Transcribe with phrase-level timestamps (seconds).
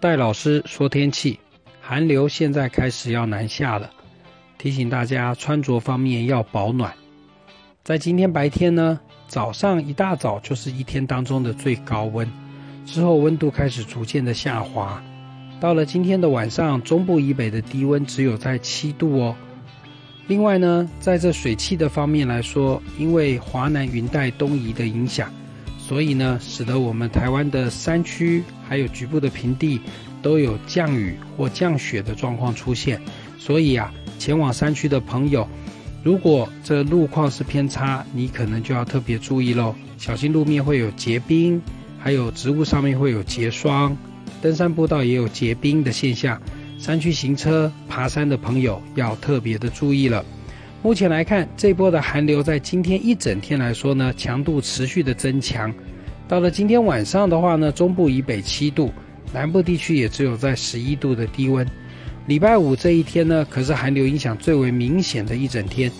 [0.00, 1.40] 戴老师说天气，
[1.80, 3.90] 寒流现在开始要南下了，
[4.56, 6.94] 提醒大家穿着方面要保暖。
[7.82, 12.30] 在今天白天呢，早上一大早就是一天当中的最高温，
[12.86, 15.02] 之后温度开始逐渐的下滑，
[15.58, 19.34] 到了今天的晚上，中部以北的低温只有在七度哦。
[20.28, 25.28] 另外呢，在这水汽的方面来说，因为华南云带东移的影响。
[25.88, 29.80] 所以呢，使得我们台湾的山区还有局部的平地
[30.20, 33.00] 都有降雨或降雪的状况出现。
[33.38, 35.48] 所以啊，前往山区的朋友，
[36.04, 41.58] 如果这路况是偏差，你可能就要特别注意喽，小心路面会有结冰，
[41.98, 43.96] 还有植物上面会有结霜，
[44.42, 46.38] 登山步道也有结冰的现象。
[46.78, 50.22] 山区行车、爬山的朋友要特别的注意了。
[50.80, 55.74] 目前来看，这波的寒流在今天一整天来说呢，强度持续的增强。
[56.28, 58.92] 到了今天晚上的话呢，中部以北七度，
[59.32, 61.66] 南部地区也只有在十一度的低温。
[62.26, 65.90] 礼拜五这一天呢，可是寒流影响最为明显的一整天。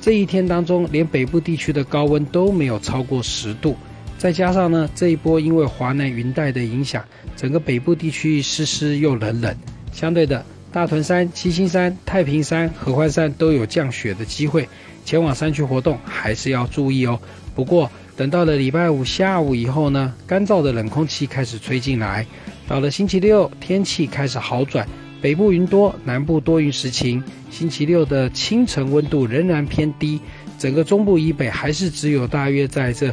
[0.00, 3.76] 这一天当中，连北部地区的高温都没有超过十度。
[4.18, 7.04] 再加上呢，这一波因为华南云带的影响，
[7.36, 9.52] 整个北部地区湿湿又冷冷，
[9.90, 10.44] 相对的。
[10.70, 14.68] 大屯山、七星山、太平山、合欢山都有降雪的机会，
[15.04, 17.18] 前往山区活动还是要注意哦。
[17.54, 22.26] 不过等到了礼拜五下午以后呢，干燥的冷空气开始吹进来，
[22.68, 24.86] 到了星期六天气开始好转，
[25.22, 27.22] 北部云多，南部多云时晴。
[27.50, 30.20] 星期六的清晨温度仍然偏低，
[30.58, 33.12] 整个中部以北还是只有大约在这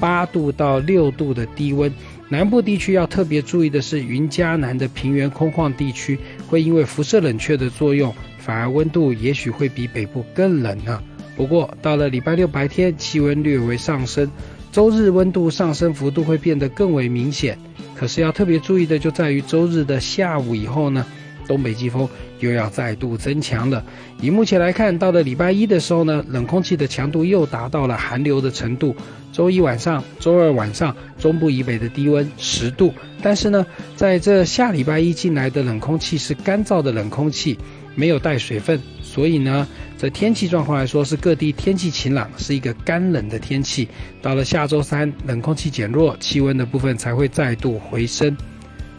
[0.00, 1.92] 八度到六度的低温。
[2.28, 11.02] 南部地区要特别注意的是，云嘉南的平原空旷地区会因为辐射冷却的作用，反而温度也许会比北部更冷呢。
[11.36, 14.30] 不过到了礼拜六白天，气温略微上升，
[14.70, 17.58] 周日温度上升幅度会变得更为明显。
[17.96, 21.04] 可是要特别注意的就在于周日的下午以后呢，
[21.46, 23.84] 东北季风又要再度增强了。
[24.20, 28.94] 以目前来看，到了礼拜一的时候呢，冷空气的强度又达到了寒流的程度。
[29.32, 32.92] 周一晚上、周二晚上，中部以北的低温十度。
[33.22, 33.64] 但是呢，
[33.96, 37.56] 在这下礼拜一进来的冷空气是干燥的冷空气，
[37.94, 43.86] 没有带水分，所以呢，这天气状况来说是各地天气晴朗，是一个干冷的天气。
[44.20, 48.36] 到了下周三，冷空气减弱，气温的部分才会再度回升。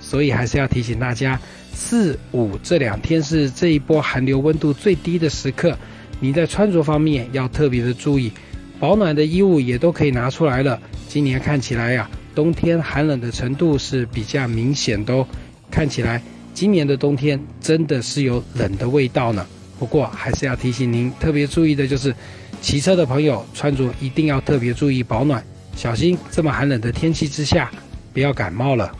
[0.00, 1.38] 所以还是要提醒大家，
[1.72, 5.76] 四五这两天是这一波寒流温度最低的时刻，
[6.20, 8.30] 你在穿着方面要特别的注意。
[8.84, 10.78] 保暖的衣物也都可以拿出来了。
[11.08, 15.26] 今年看起来呀，冬天寒冷的程度是比较明显的哦。
[15.70, 16.22] 看起来
[16.52, 19.46] 今年的冬天真的是有冷的味道呢。
[19.78, 22.14] 不过还是要提醒您特别注意的就是，
[22.60, 25.42] 骑车的朋友穿着一定要特别注意保暖，
[25.74, 27.70] 小心这么寒冷的天气之下
[28.12, 28.94] 不要感冒了。